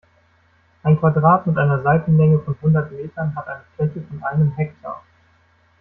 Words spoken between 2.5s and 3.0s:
hundert